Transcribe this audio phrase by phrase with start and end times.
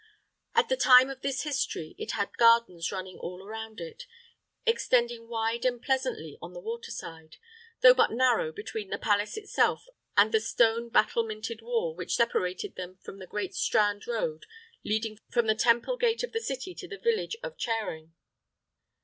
[0.55, 4.07] At the time of this history it had gardens running all around it,
[4.65, 7.37] extending wide and pleasantly on the water side,
[7.81, 9.85] though but narrow between the palace itself
[10.17, 14.47] and the stone battlemented wall which separated them from the great Strand road
[14.83, 18.15] leading from the Temple gate of the city to the village of Charing.